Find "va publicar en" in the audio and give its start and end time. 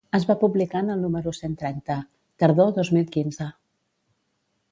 0.27-0.87